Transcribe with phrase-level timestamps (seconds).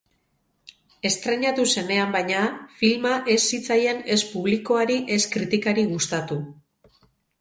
[1.09, 2.39] Estreinatu zenean, baina,
[2.79, 6.41] filma ez zitzaien ez publikoari ez kritikari gustatu.